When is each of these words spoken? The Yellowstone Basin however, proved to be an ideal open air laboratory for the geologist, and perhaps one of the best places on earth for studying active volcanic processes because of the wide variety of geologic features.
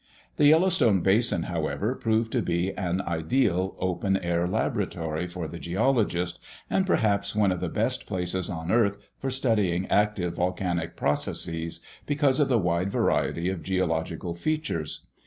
The 0.37 0.47
Yellowstone 0.47 1.01
Basin 1.01 1.43
however, 1.43 1.93
proved 1.93 2.31
to 2.31 2.41
be 2.41 2.73
an 2.75 3.01
ideal 3.01 3.75
open 3.77 4.17
air 4.17 4.47
laboratory 4.47 5.27
for 5.27 5.47
the 5.47 5.59
geologist, 5.59 6.39
and 6.71 6.87
perhaps 6.87 7.35
one 7.35 7.51
of 7.51 7.59
the 7.59 7.69
best 7.69 8.07
places 8.07 8.49
on 8.49 8.71
earth 8.71 8.97
for 9.19 9.29
studying 9.29 9.85
active 9.91 10.37
volcanic 10.37 10.97
processes 10.97 11.81
because 12.07 12.39
of 12.39 12.49
the 12.49 12.57
wide 12.57 12.89
variety 12.91 13.47
of 13.49 13.61
geologic 13.61 14.21
features. 14.37 15.05